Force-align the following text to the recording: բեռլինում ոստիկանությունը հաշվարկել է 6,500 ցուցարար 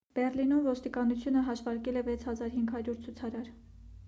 բեռլինում 0.17 0.63
ոստիկանությունը 0.67 1.43
հաշվարկել 1.49 2.01
է 2.01 2.03
6,500 2.09 2.97
ցուցարար 3.05 3.53